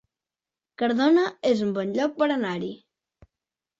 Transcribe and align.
Cardona 0.81 1.27
es 1.51 1.61
un 1.67 1.75
bon 1.77 1.93
lloc 1.99 2.17
per 2.23 2.31
anar-hi 2.39 2.75